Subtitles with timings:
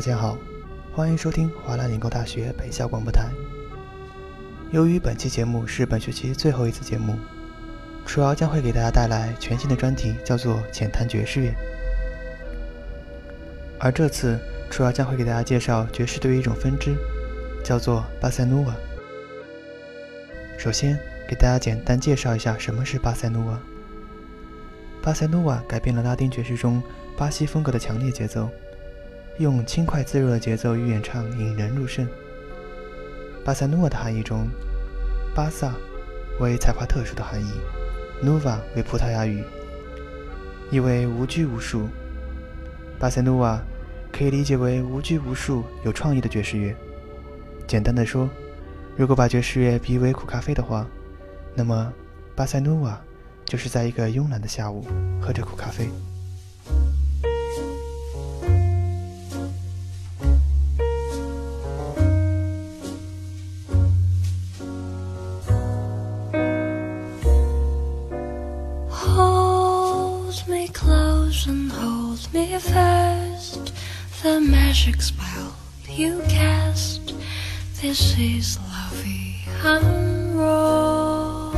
[0.00, 0.38] 大家好，
[0.94, 3.28] 欢迎收听华南理工大学北校广播台。
[4.70, 7.18] 由于本期节目是本学期最后一次节目，
[8.06, 11.50] 楚瑶将会给大家带来全新的专题，叫做《浅谈爵士乐》。
[13.78, 14.38] 而这次，
[14.70, 16.94] 楚瑶将会给大家介绍爵士乐一种分支，
[17.62, 18.74] 叫做巴塞诺瓦。
[20.58, 20.98] 首先，
[21.28, 23.60] 给大家简单介绍一下什么是巴塞诺瓦。
[25.02, 26.82] 巴塞诺瓦改变了拉丁爵士中
[27.18, 28.48] 巴西风格的强烈节奏。
[29.40, 32.06] 用轻快自如的节奏与演唱引人入胜。
[33.42, 34.46] 巴塞诺瓦的含义中，
[35.34, 35.72] 巴萨
[36.40, 37.50] 为才华特殊的含义
[38.22, 39.42] ，nova 为葡萄牙语，
[40.70, 41.88] 意为无拘无束。
[42.98, 43.58] 巴塞诺瓦
[44.12, 46.76] 可以理解为无拘无束、有创意的爵士乐。
[47.66, 48.28] 简单的说，
[48.94, 50.86] 如果把爵士乐比为苦咖啡的话，
[51.54, 51.90] 那么
[52.36, 53.00] 巴塞诺瓦
[53.46, 54.84] 就是在一个慵懒的下午
[55.18, 55.88] 喝着苦咖啡。
[74.80, 75.54] Magic spell
[75.90, 77.12] you cast.
[77.82, 81.52] This is lovey and rose.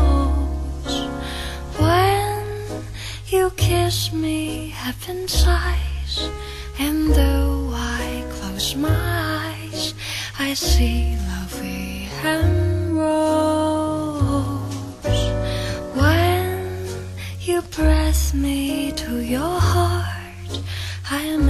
[1.78, 2.82] When
[3.28, 6.30] you kiss me, heaven sighs.
[6.80, 9.94] And though I close my eyes,
[10.40, 14.34] I see lovey and rose.
[15.94, 16.76] When
[17.40, 20.60] you press me to your heart,
[21.08, 21.48] I am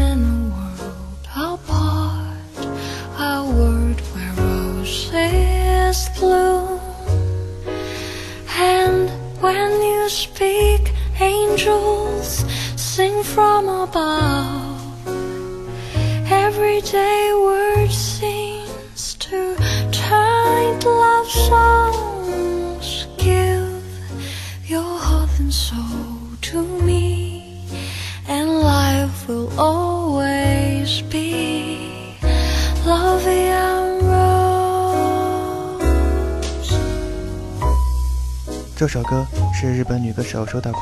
[38.83, 40.81] 这首歌是日本女歌手手岛葵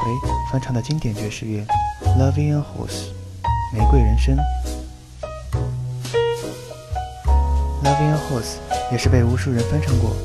[0.51, 1.63] 翻唱的经典爵士乐
[2.19, 3.11] 《Loving a Horse》
[3.75, 4.35] 玫瑰人生。
[7.85, 8.57] 《Loving a Horse》
[8.91, 10.17] 也是被无数人翻唱过，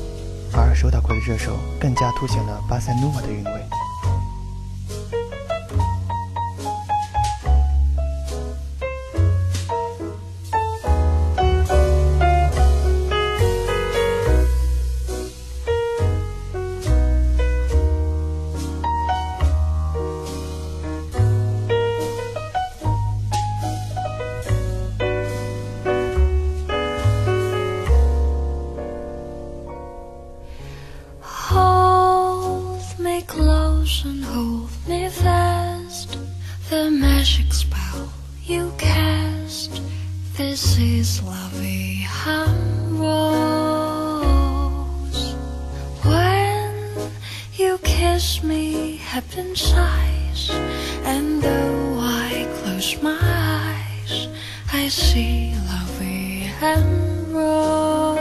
[0.54, 3.52] 而手岛葵的这首更加凸显了巴塞诺瓦的韵味。
[36.68, 38.12] The magic spell
[38.42, 39.80] you cast.
[40.36, 44.16] This is lovey and rose.
[46.02, 47.12] When
[47.54, 50.50] you kiss me, heaven sighs.
[51.04, 54.26] And though I close my eyes,
[54.72, 58.18] I see lovey and rose.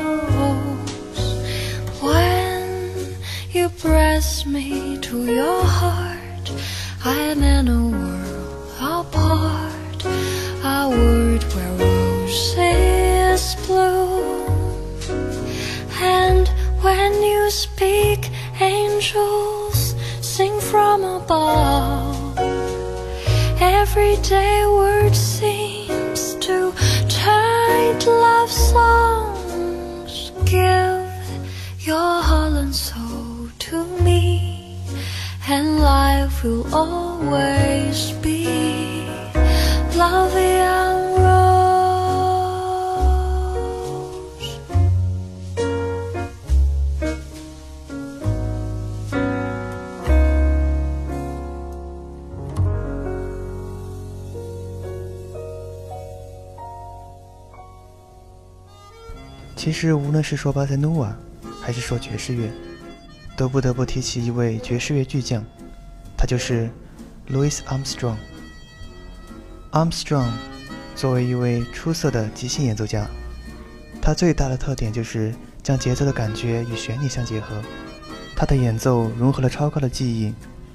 [2.00, 3.15] When
[3.51, 6.51] you press me to your heart,
[7.03, 7.68] I am in
[23.97, 26.74] Everyday word seems to
[28.00, 30.33] to love songs.
[30.44, 31.07] Give
[31.80, 34.81] your heart and soul to me,
[35.47, 39.07] and life will always be
[39.95, 40.59] lovey
[59.65, 61.17] 其实，无论是说巴塞努瓦，
[61.59, 62.51] 还是说爵士乐，
[63.35, 65.44] 都不得不提起一位爵士乐巨匠，
[66.15, 66.69] 他就是
[67.31, 68.17] Louis Armstrong。
[69.71, 70.29] Armstrong
[70.95, 73.07] 作为一位出色的即兴演奏家，
[74.00, 75.33] 他最大的特点就是
[75.63, 77.59] 将节奏的感觉与旋律相结合。
[78.35, 80.31] 他的演奏融合了超高的技艺、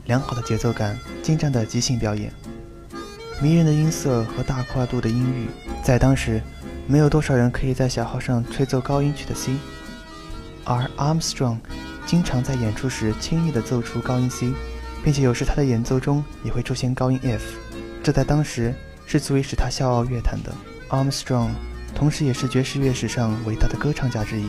[0.07, 2.33] 良好的节奏感、精湛的即兴表演、
[3.41, 5.47] 迷人的音色和大跨度的音域。
[5.81, 6.43] 在当时，
[6.91, 9.53] 没有多少人可以在小号上吹奏高音区的 C，
[10.65, 11.59] 而 Armstrong
[12.05, 14.53] 经常在演出时轻易地奏出高音 C，
[15.05, 17.45] 并且有时他的演奏中也会出现高音 F，
[18.03, 18.75] 这在当时
[19.07, 20.53] 是足以使他笑傲乐坛的。
[20.89, 21.51] Armstrong。
[21.95, 24.49] 同时，也是爵士乐史上伟大的歌唱家之一。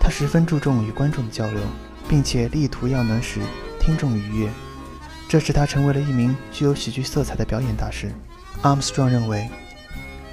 [0.00, 1.60] 他十分注重与观众的交流，
[2.08, 3.40] 并且力图要能使
[3.80, 4.48] 听众愉悦，
[5.28, 8.12] 这使他成为了一名具有喜剧色彩的表演大师。
[8.62, 9.48] Armstrong 认为，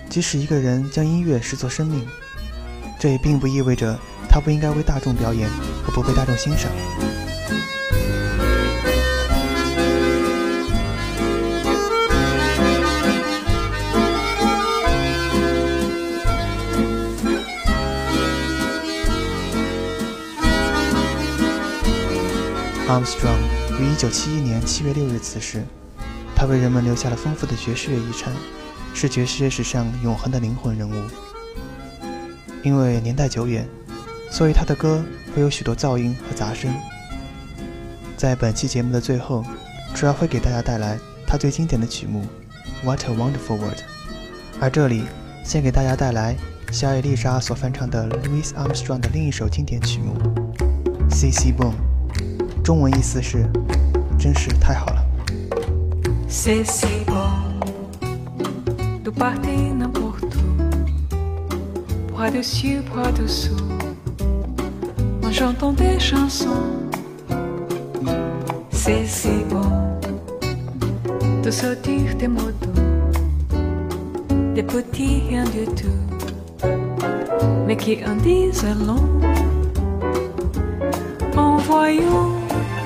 [0.09, 2.03] 即使一个人将音乐视作生命，
[2.99, 5.47] 这也并不意味着他不应该为大众表演
[5.83, 6.71] 和不被大众欣赏。
[22.89, 23.37] Armstrong
[23.79, 25.63] 于1971年7月6日辞世，
[26.35, 28.33] 他为人们留下了丰富的爵士乐遗产，
[28.99, 30.93] 是爵士乐史上永恒的灵魂人物。
[32.63, 33.63] 因为年代久远，
[34.31, 35.05] 所以他的歌
[35.35, 36.73] 会有许多噪音和杂声。
[38.17, 39.45] 在本期节目的最后，
[39.93, 40.97] 主要会给大家带来
[41.27, 42.23] 他最经典的曲目
[42.83, 43.77] 《What a Wonderful World》，
[44.59, 45.03] 而这里
[45.43, 46.35] 先给大家带来
[46.71, 50.15] 小野丽莎所翻唱的 Louis Armstrong 的另一首经典曲目
[51.13, 51.53] 《C.C.
[51.53, 51.73] Boom》。
[52.63, 53.47] 中文意思是，
[54.17, 55.05] 真是太好了。
[56.27, 57.46] C C Boom
[59.17, 63.55] de partir n'importe où, bras dessus, bras dessous,
[65.25, 66.67] en chantant des chansons.
[68.69, 69.71] C'est si bon
[71.43, 72.83] de sortir des motos,
[74.53, 76.67] des petits rien du tout,
[77.65, 79.09] mais qui en disent long.
[81.35, 82.33] En voyant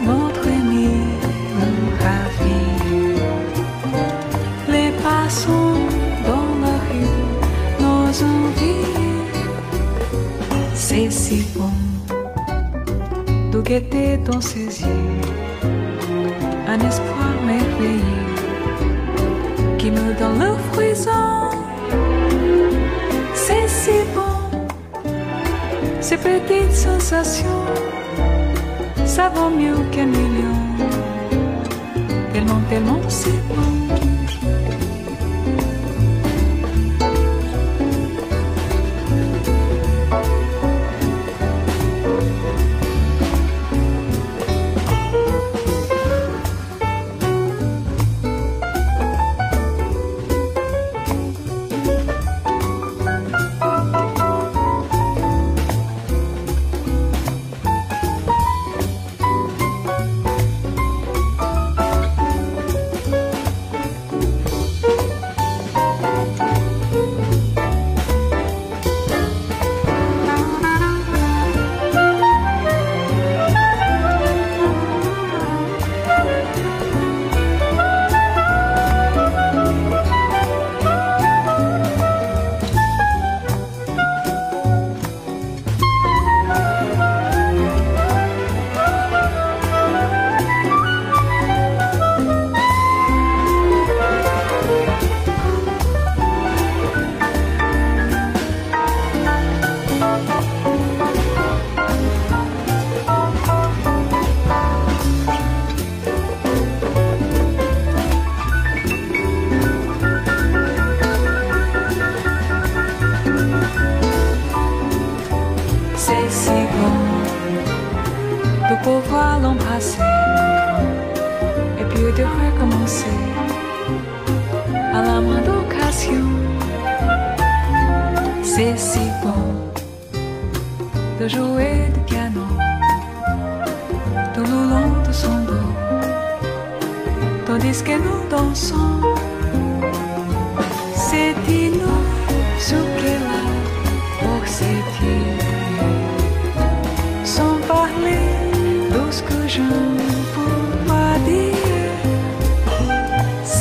[0.06, 0.48] notre
[13.62, 15.22] de guetter dans ses yeux
[16.68, 18.36] un espoir merveilleux
[19.78, 21.50] qui me donne le frisson.
[23.34, 24.68] C'est si bon,
[26.00, 27.66] ces petites sensations
[29.06, 30.58] ça vaut mieux qu'un million.
[32.34, 33.81] Tellement, tellement c'est bon.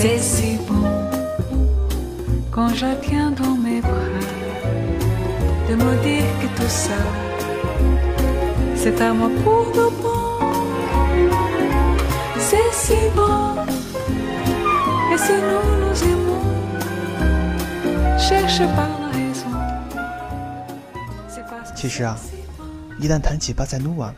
[0.03, 0.83] C'est si bon
[2.51, 3.91] quand je la tiens dans mes bras
[5.69, 6.97] de me dire que tout ça
[8.75, 10.17] c'est à moi pour le bon.
[12.39, 13.57] C'est si bon
[15.13, 16.45] et si nous nous aimons,
[18.19, 19.53] cherche pas la raison.
[21.77, 22.17] 其实啊，
[22.99, 24.15] 一旦谈起巴塞努瓦，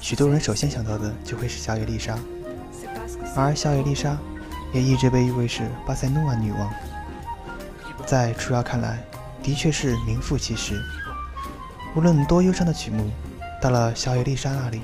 [0.00, 2.16] 许多人首先想到的就会是小野丽莎，
[3.34, 4.16] 而小野丽莎
[4.72, 6.72] 也一直被誉为是巴塞努瓦女王。
[8.04, 8.98] 在楚瑶看来，
[9.42, 10.80] 的确是名副其实。
[11.94, 13.10] 无论多忧伤的曲目，
[13.60, 14.82] 到了小野丽莎那里，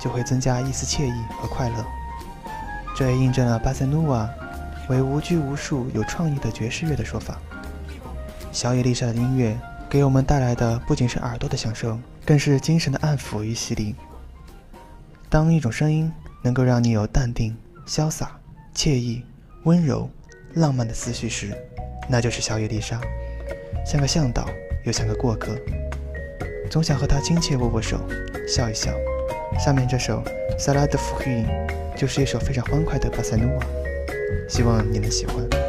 [0.00, 1.84] 就会增加一丝惬意和快乐。
[2.96, 4.28] 这也印证了巴塞努瓦
[4.88, 7.38] 为无拘无束、有创意的爵士乐的说法。
[8.52, 9.58] 小野丽莎的音乐。
[9.86, 13.94] 给我们带来的不仅是耳朵的享受，更是精神的安抚与洗礼。
[15.28, 16.12] 当一种声音
[16.42, 18.32] 能够让你有淡定、潇洒、
[18.74, 19.22] 惬意、
[19.64, 20.10] 温柔、
[20.54, 21.56] 浪漫的思绪时，
[22.08, 23.00] 那就是小野丽莎，
[23.86, 24.48] 像个向导，
[24.84, 25.56] 又像个过客，
[26.68, 27.98] 总想和她亲切握握手，
[28.48, 28.92] 笑一笑。
[29.58, 30.22] 下面这首
[30.58, 31.46] 《Salade Fruit》
[31.96, 33.66] 就是一首非常欢快的巴塞诺瓦，
[34.48, 35.63] 希望你能喜欢。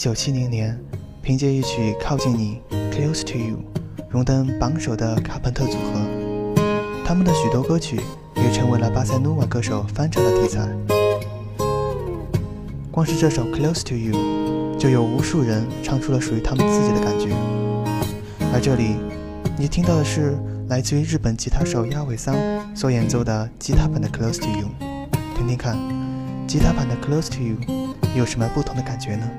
[0.00, 0.80] 九七零年，
[1.20, 2.58] 凭借一曲《靠近你》
[2.90, 3.58] （Close to You）
[4.08, 6.54] 荣登榜首的卡朋特组合，
[7.04, 8.00] 他们的许多歌曲
[8.34, 10.66] 也成为了巴塞诺瓦歌手翻唱的题材。
[12.90, 14.14] 光是这首《Close to You》，
[14.78, 17.36] 就有无数人唱出了属于他们自己的感觉。
[18.54, 18.96] 而这里，
[19.58, 20.34] 你听到的是
[20.70, 22.34] 来自于日本吉他手亚尾桑
[22.74, 24.66] 所演奏的吉他版的《Close to You》，
[25.36, 25.76] 听听看，
[26.48, 27.56] 吉他版的《Close to You》
[28.16, 29.30] 有什么不同的感觉呢？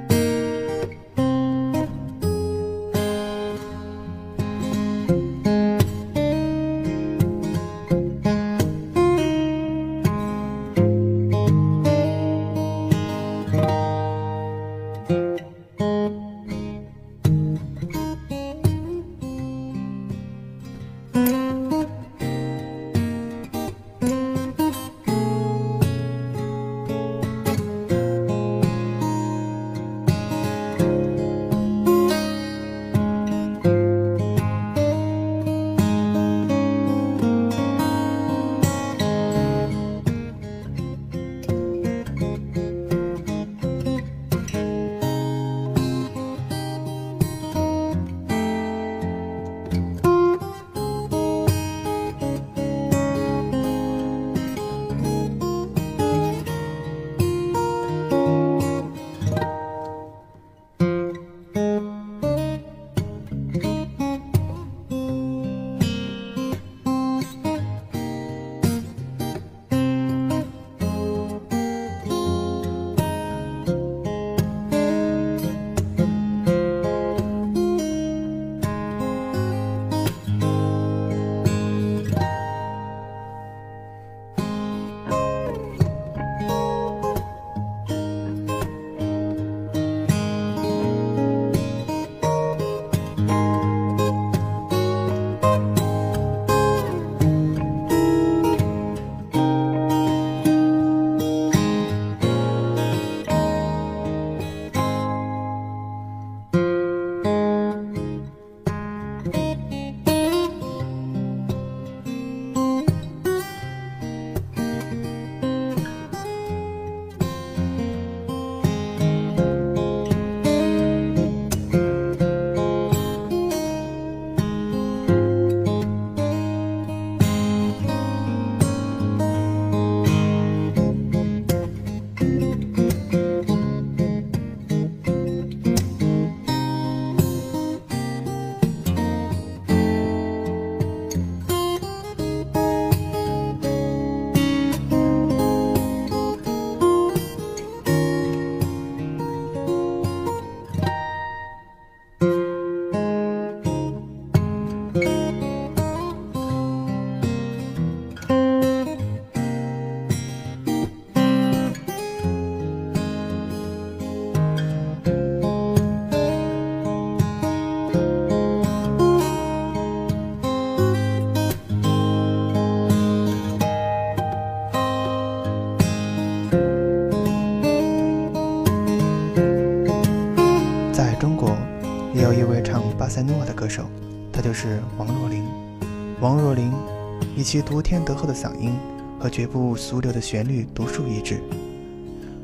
[187.51, 188.71] 其独天独厚的嗓音
[189.19, 191.43] 和绝不俗流的旋律独树一帜。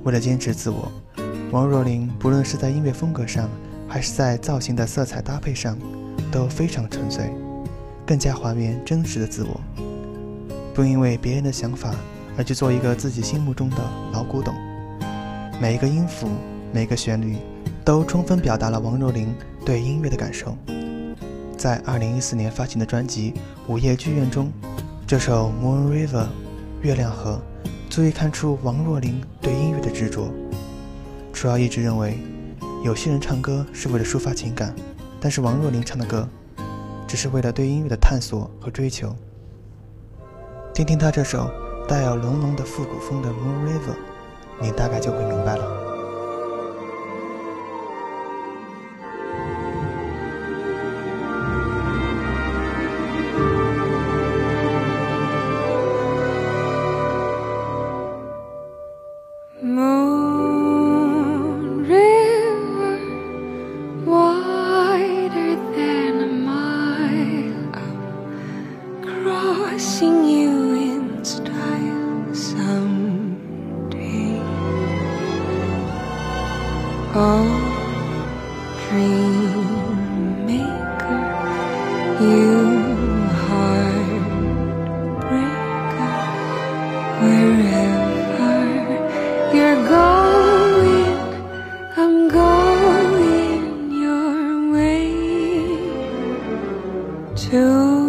[0.04, 0.92] 为了坚持自我，
[1.50, 3.50] 王若琳不论是在音乐风格上，
[3.88, 5.78] 还是在造型的色彩搭配上，
[6.30, 7.34] 都非常纯粹，
[8.06, 9.62] 更加还原真实的自我，
[10.74, 11.96] 不因为别人的想法
[12.38, 13.78] 而去做一个自己心目中的
[14.12, 14.54] 老古董。
[15.62, 16.28] 每一个音符，
[16.74, 17.38] 每一个旋律，
[17.86, 19.34] 都充分表达了王若琳
[19.66, 20.54] 对音乐的感受。
[21.56, 23.32] 在2014年发行的专辑
[23.72, 24.52] 《午夜剧院》中，
[25.08, 26.24] 这首《Moon River》
[26.82, 27.40] 月亮河，
[27.90, 30.30] 足以看出王若琳对音乐的执着。
[31.32, 32.20] 楚瑶一直认为，
[32.84, 34.76] 有些人唱歌是为了抒发情感，
[35.22, 36.28] 但是王若琳唱的歌，
[37.08, 39.16] 只是为了对音乐的探索和追求。
[40.74, 41.50] 听听她这首
[41.88, 43.94] 带有浓浓的复古风的《Moon River》。
[44.60, 45.87] 你大概就会明白了。
[97.50, 98.07] to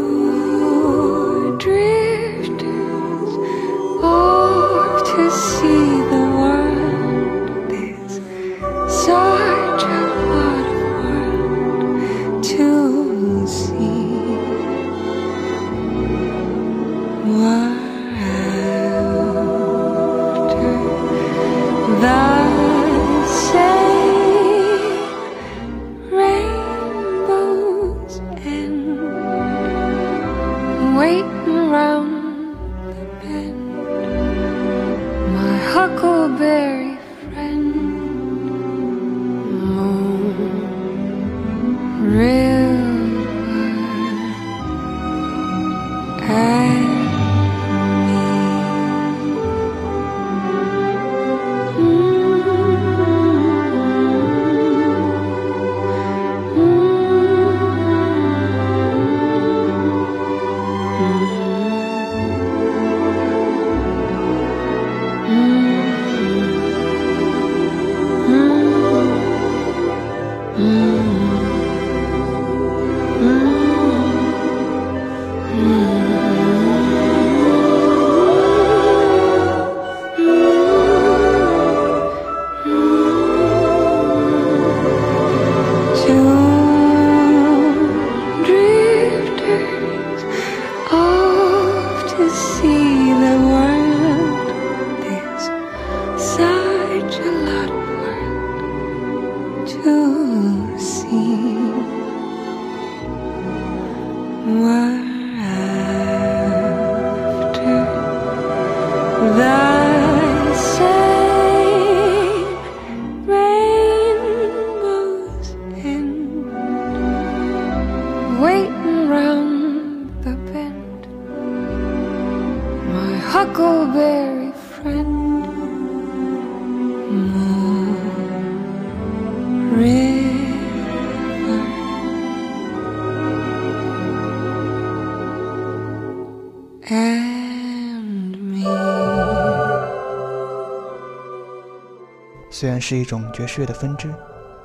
[142.61, 144.13] 虽然是一种爵士乐的分支，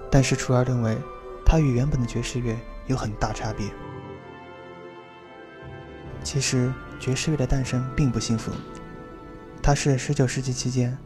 [0.09, 0.97] 但是楚儿认为，
[1.45, 3.67] 它与原本的爵士乐有很大差别。
[6.23, 8.51] 其实，爵士乐的诞生并不幸福，
[9.61, 10.97] 它是19世纪期间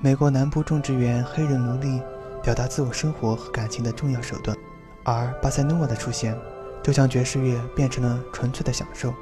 [0.00, 2.02] 美国南部种植园黑人奴隶
[2.42, 4.56] 表达自我生活和感情的重要手段，
[5.04, 6.36] 而巴塞诺瓦的出现，
[6.82, 9.14] 就将爵士乐变成了纯粹的享受。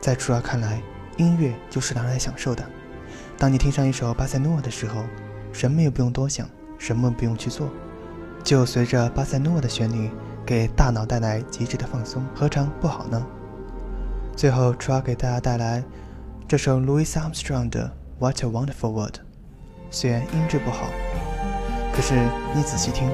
[0.00, 0.82] 在楚儿看来，
[1.18, 2.64] 音乐就是拿来享受的。
[3.36, 5.04] 当你听上一首巴塞诺瓦的时候，
[5.52, 7.68] 什么也不用多想，什么不用去做，
[8.42, 10.10] 就随着巴塞诺的旋律
[10.46, 13.24] 给大脑带来极致的放松，何尝不好呢？
[14.36, 15.84] 最后，主要给大家带来
[16.48, 17.86] 这首 Louis Armstrong 的
[18.18, 19.16] 《What a Wonderful World》。
[19.90, 20.86] 虽然音质不好，
[21.92, 22.14] 可是
[22.54, 23.10] 你仔细听，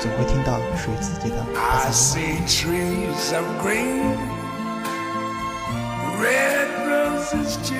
[0.00, 4.16] 总会听到属于自己的巴塞诺 see trees of green,
[6.20, 7.76] red roses too.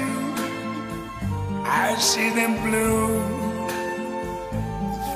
[1.64, 3.47] I see them bloom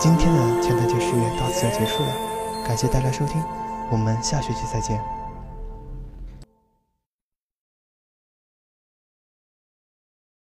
[0.00, 2.08] 今天的前台解释到此就结束了，
[2.66, 3.44] 感谢大家收听，
[3.90, 5.19] 我们下学期再见。